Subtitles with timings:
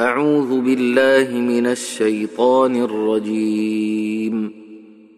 [0.00, 4.52] أعوذ بالله من الشيطان الرجيم.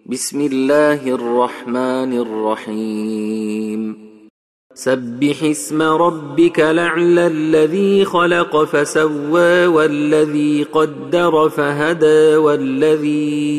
[0.06, 3.98] بسم الله الرحمن الرحيم.
[4.74, 13.52] سبح اسم ربك لعل الذي خلق فسوى والذي قدر فهدى والذي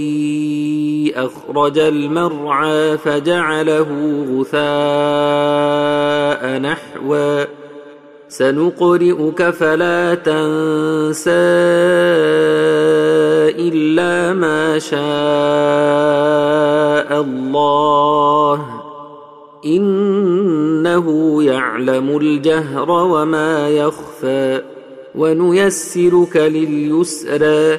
[1.15, 3.89] أخرج المرعى فجعله
[4.39, 4.61] غثاء
[6.59, 7.62] نحوًا
[8.37, 11.31] سنقرئك فلا تنسى
[13.69, 15.01] إلا ما شاء
[17.21, 18.81] الله.
[19.65, 21.07] إنه
[21.43, 24.61] يعلم الجهر وما يخفى
[25.15, 27.77] ونيسرك لليسرى.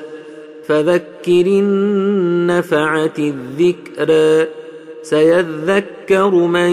[0.67, 4.64] فذكر النفعة الذكرى.
[5.05, 6.71] سيذكر من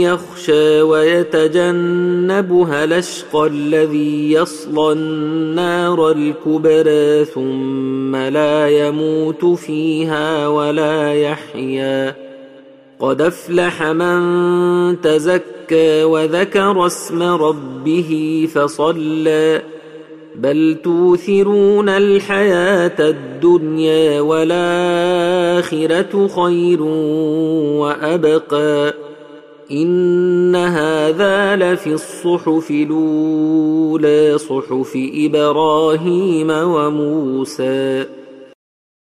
[0.00, 12.14] يخشى ويتجنبها الأشقى الذي يصلى النار الكبرى ثم لا يموت فيها ولا يحيا.
[13.00, 19.62] قد أفلح من تزكى وذكر اسم ربه فصلى.
[20.38, 25.88] بل توثرون الحياة الدنيا والاخره
[26.28, 26.82] خير
[27.82, 28.94] وابقى
[29.70, 38.04] ان هذا لفي الصحف الاولى صحف إبراهيم وموسى